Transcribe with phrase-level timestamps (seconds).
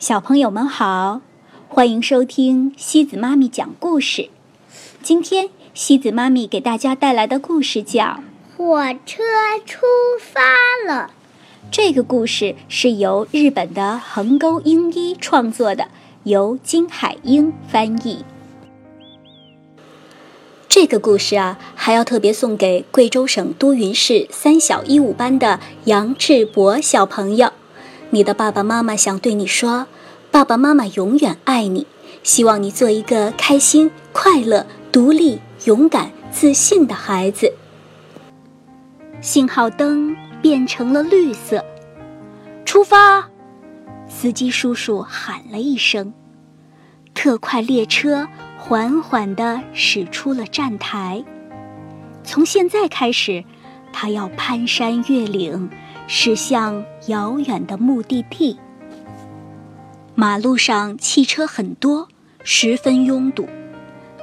[0.00, 1.20] 小朋友们好，
[1.68, 4.30] 欢迎收听西子妈咪讲故事。
[5.02, 8.04] 今天西子妈咪给大家带来的故事叫
[8.56, 9.22] 《火车
[9.66, 9.82] 出
[10.18, 10.40] 发
[10.90, 11.10] 了》。
[11.70, 15.88] 这个故事是由日本的横沟英一创作的，
[16.24, 18.24] 由金海英翻译。
[20.66, 27.52] 这个故事啊，还要特别送给贵州省都匀市三小一五班的杨志博小朋友。
[28.12, 29.86] 你的爸爸妈妈想对你说
[30.32, 31.86] ：“爸爸妈妈永远爱你，
[32.24, 37.52] 希望你做一个开心、快乐、独立、勇敢、自信的孩子。”
[39.22, 41.64] 信号灯变成了绿色，
[42.64, 43.28] 出发！
[44.08, 46.12] 司机叔叔喊了一声，
[47.14, 48.26] 特快列车
[48.58, 51.24] 缓缓地驶出了站台。
[52.24, 53.44] 从现在开始，
[53.92, 55.70] 它要攀山越岭。
[56.12, 58.58] 驶向遥远的目的地。
[60.16, 62.08] 马路上汽车很多，
[62.42, 63.48] 十分拥堵，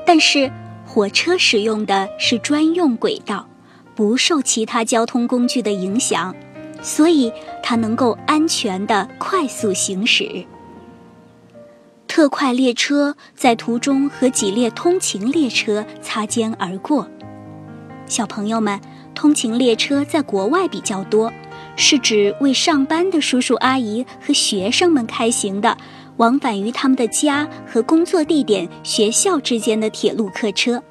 [0.05, 0.51] 但是
[0.85, 3.47] 火车使用的是专用轨道，
[3.95, 6.35] 不受其他交通工具的影响，
[6.81, 7.31] 所以
[7.63, 10.43] 它能够安全的快速行驶。
[12.05, 17.07] 特快列车在途中和几列通勤列车擦肩而过。
[18.07, 18.77] 小朋友们，
[19.15, 21.31] 通勤列车在国外比较多。
[21.77, 25.77] 是指为上班的叔叔阿姨和学生们开行的，
[26.17, 30.83] 往返于他们的家和工作地点、学校之间的铁路客车。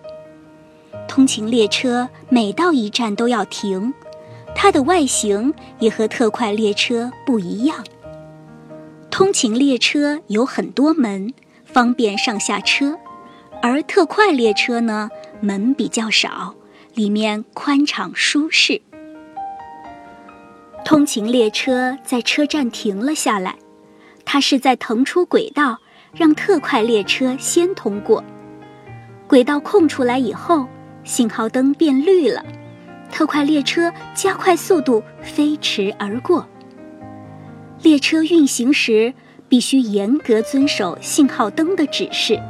[1.09, 3.93] 通勤列车每到一站都要停，
[4.55, 7.85] 它的外形也和特快列车不一样。
[9.11, 11.33] 通勤列车有很多门，
[11.65, 12.97] 方便上下车，
[13.61, 16.55] 而特快列车呢，门比较少，
[16.95, 18.83] 里面宽敞舒适。
[20.87, 23.57] 通勤列车在车站停了下来，
[24.25, 25.77] 它是在腾出轨道，
[26.15, 28.23] 让特快列车先通过。
[29.27, 30.65] 轨道空出来以后，
[31.03, 32.41] 信号灯变绿了，
[33.11, 36.47] 特快列车加快速度飞驰而过。
[37.83, 39.13] 列车运行时
[39.49, 42.41] 必须严格遵守信号灯的指示。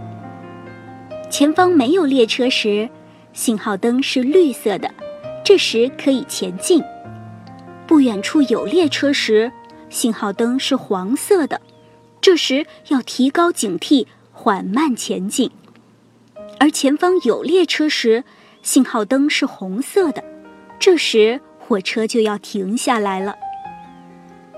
[1.31, 2.87] 前方没有列车时，
[3.33, 4.91] 信号灯是绿色的，
[5.43, 6.85] 这时可以前进。
[7.87, 9.53] 不远处有列车时，
[9.89, 11.61] 信号灯是黄色的，
[12.21, 15.49] 这时要提高警惕，缓慢前进；
[16.59, 18.25] 而前方有列车时，
[18.63, 20.25] 信号灯是红色的，
[20.81, 23.37] 这时火车就要停下来了。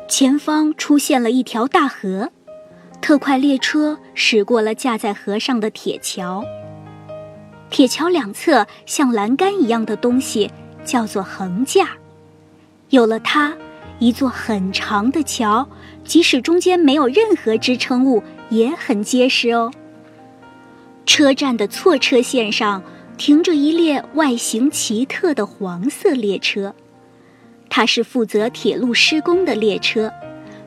[0.08, 2.30] 前方出现了一条大河，
[3.02, 6.42] 特快列车驶过了架在河上的铁桥。
[7.68, 10.50] 铁桥两侧像栏杆一样的东西
[10.86, 11.90] 叫做横架。
[12.90, 13.54] 有了它，
[13.98, 15.68] 一座很长的桥，
[16.04, 19.70] 即使中间没有任何支撑物，也很结实哦。
[21.04, 22.82] 车站的错车线上
[23.16, 26.74] 停着一列外形奇特的黄色列车，
[27.68, 30.12] 它是负责铁路施工的列车，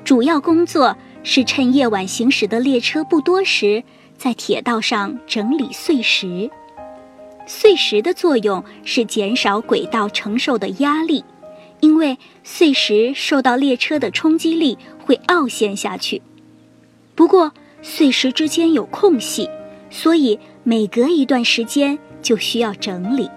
[0.04, 3.84] 主要工作是趁夜晚行驶的列车不多时，
[4.18, 6.50] 在铁道上整理碎石。
[7.48, 11.24] 碎石的作用是减少轨道承受的压力。
[11.82, 16.22] 因为碎石受到列车的冲击力会凹陷下去，
[17.16, 19.50] 不过碎石之间有空隙，
[19.90, 23.30] 所以每隔一段时间就需要整理。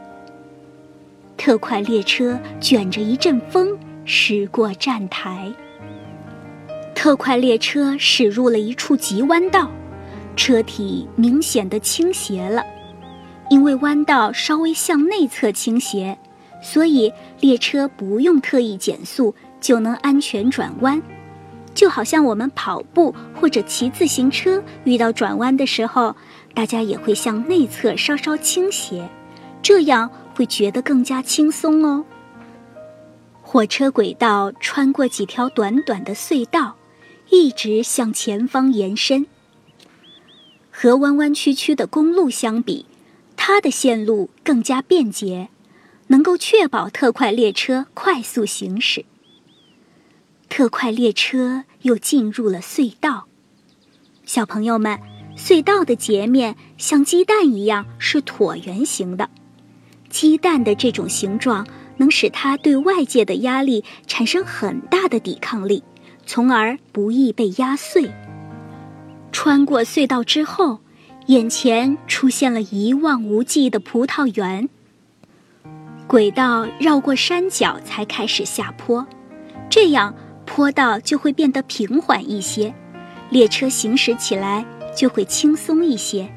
[1.36, 5.52] 特快列车卷着一阵风驶过站台。
[6.94, 9.70] 特快列车驶入了一处急弯道，
[10.36, 12.62] 车体明显的倾斜了，
[13.50, 16.16] 因为弯道稍微向内侧倾斜。
[16.64, 21.02] 所以，列车不用特意减速就能安全转弯，
[21.74, 26.16] 就好像我们跑步或者骑自行车遇到转弯的时候，
[26.54, 29.06] 大家也会向内侧稍稍倾斜，
[29.62, 32.02] 这样会觉得更加轻松哦。
[33.42, 36.76] 火车轨道穿过几条短短的隧道，
[37.28, 39.26] 一直向前方延伸。
[40.70, 42.86] 和弯弯曲曲的公路相比，
[43.36, 45.50] 它的线路更加便捷。
[46.08, 49.04] 能够确保特快列车快速行驶。
[50.48, 53.26] 特快列车又进入了隧道。
[54.24, 54.98] 小朋友们，
[55.36, 59.28] 隧道的截面像鸡蛋一样是椭圆形的。
[60.08, 61.66] 鸡蛋的这种形状
[61.96, 65.82] 能使它对外界的压力产生很大的抵抗力，
[66.24, 68.10] 从而不易被压碎。
[69.32, 70.78] 穿过隧道之后，
[71.26, 74.68] 眼前出现了一望无际的葡萄园。
[76.06, 79.06] 轨道绕过山脚才开始下坡，
[79.70, 80.14] 这样
[80.44, 82.74] 坡道就会变得平缓一些，
[83.30, 84.64] 列车行驶起来
[84.94, 86.30] 就会轻松一些。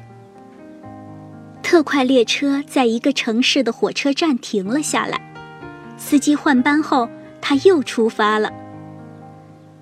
[1.62, 5.20] 特快列车在一个城市的火车站停了下来，
[5.98, 7.08] 司机换班后，
[7.40, 8.50] 他又出发了。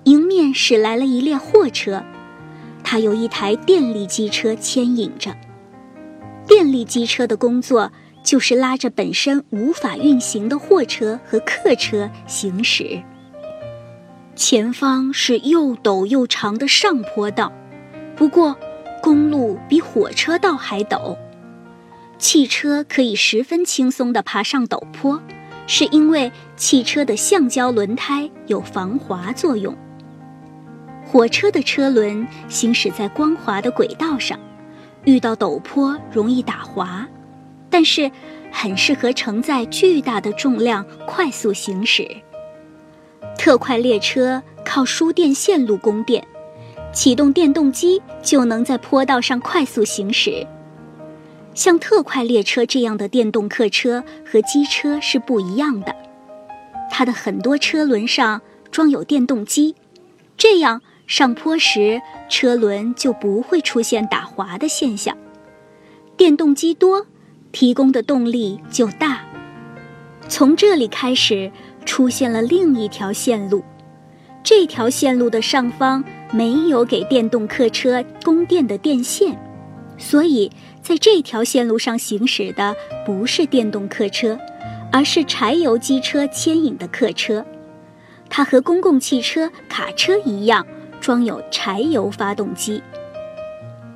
[0.03, 2.03] 迎面驶来了一列货车，
[2.83, 5.33] 它有一台电力机车牵引着。
[6.45, 7.91] 电力机车的工作
[8.27, 13.01] 就是拉着本身无法运行的货车和客车行驶。
[14.35, 17.49] 前方是又陡又长的上坡道，
[18.17, 18.53] 不过
[19.01, 21.15] 公路比火车道还陡。
[22.17, 25.23] 汽车可以十分轻松地爬上陡坡，
[25.65, 29.73] 是因为汽车的橡胶轮胎有防滑作用。
[31.05, 34.37] 火车的车轮行驶在光滑的轨道上，
[35.05, 37.07] 遇到陡坡容易打滑，
[37.69, 38.09] 但是
[38.51, 42.09] 很适合承载巨大的重量快速行驶。
[43.37, 46.25] 特快列车靠输电线路供电，
[46.91, 50.45] 启动电动机就能在坡道上快速行驶。
[51.53, 55.95] 像特快列车这样的电动客车和机车是不一样的，
[56.89, 58.41] 它的很多车轮上
[58.71, 59.75] 装有电动机，
[60.37, 60.81] 这样。
[61.07, 65.15] 上坡时，车轮就不会出现打滑的现象。
[66.17, 67.05] 电动机多，
[67.51, 69.21] 提供的动力就大。
[70.27, 71.51] 从这里开始，
[71.85, 73.63] 出现了另一条线路。
[74.43, 79.37] 这条线路的上方没有给电动客车供电的电线，
[79.97, 80.51] 所以
[80.81, 84.37] 在这条线路上行驶的不是电动客车，
[84.91, 87.45] 而是柴油机车牵引的客车。
[88.29, 90.65] 它和公共汽车、卡车一样。
[90.99, 92.81] 装有柴油发动机，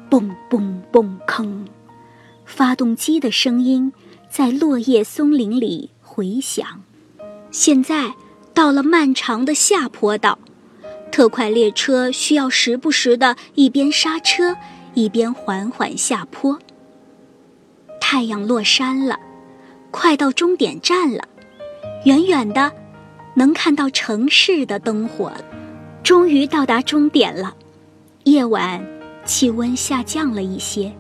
[0.07, 1.65] 嘣嘣嘣吭，
[2.51, 3.93] 发动机的声音
[4.29, 6.83] 在落叶松林里回响。
[7.49, 8.13] 现在
[8.53, 10.37] 到了漫长的下坡道，
[11.11, 14.55] 特快列车需要时不时的一边刹车，
[14.93, 16.59] 一边缓缓下坡。
[18.01, 19.17] 太阳落山了，
[19.89, 21.23] 快到终点站了，
[22.03, 22.71] 远远的
[23.33, 25.31] 能看到城市的灯火。
[26.03, 27.55] 终于到达终点了，
[28.25, 28.85] 夜晚
[29.23, 30.91] 气温下降了一些，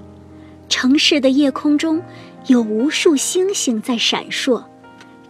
[0.71, 2.01] 城市的夜空中
[2.47, 4.63] 有无数星星在闪烁，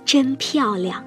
[0.05, 1.03] 真漂亮。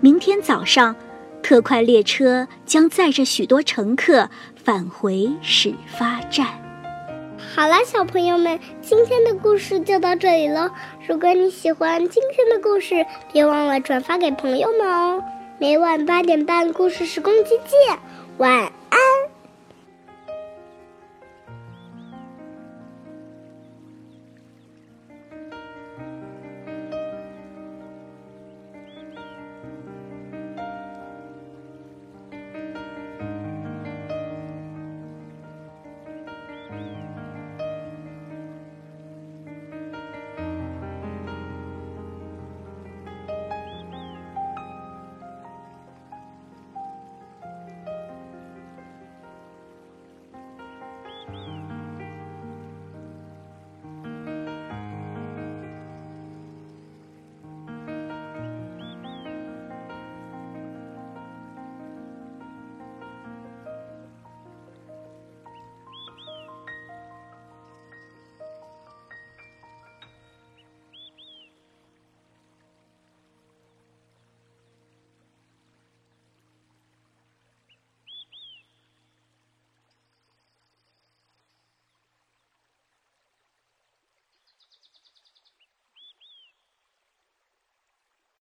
[0.00, 0.94] 明天早上，
[1.42, 6.46] 特快列车将载着许多乘客返回始发站。
[7.54, 10.70] 好了，小朋友们，今天的故事就到这里了。
[11.08, 15.24] 如果你喜欢今天的故事，别忘了转发给朋友们哦。
[15.58, 17.98] 每晚八点半，故事时光机见，
[18.36, 18.70] 晚。